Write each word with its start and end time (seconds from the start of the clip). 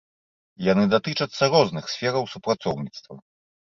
Яны 0.71 0.83
датычацца 0.93 1.43
розных 1.57 1.83
сфераў 1.97 2.23
супрацоўніцтва. 2.35 3.15